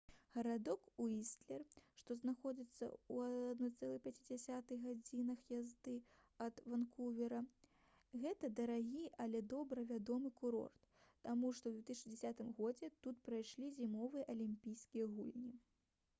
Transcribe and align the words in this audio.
гарадок 0.35 0.85
уістлер 1.01 1.63
што 1.97 2.15
знаходзіцца 2.21 2.87
ў 2.91 3.97
1,5 4.05 4.71
гадзінах 4.85 5.43
язды 5.55 5.93
ад 6.45 6.61
ванкувера— 6.73 7.41
гэта 8.23 8.51
дарагі 8.61 9.03
але 9.25 9.41
добра 9.53 9.83
вядомы 9.93 10.31
курорт 10.41 10.79
таму 11.29 11.51
што 11.59 11.75
ў 11.75 12.23
2010 12.23 12.41
годзе 12.61 12.89
тут 13.05 13.21
прайшлі 13.29 13.69
зімовыя 13.77 14.25
алімпійскія 14.35 15.11
гульні 15.19 15.53